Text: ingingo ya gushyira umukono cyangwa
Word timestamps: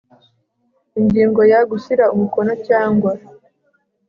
ingingo 0.99 1.41
ya 1.51 1.59
gushyira 1.69 2.05
umukono 2.15 2.53
cyangwa 2.67 3.11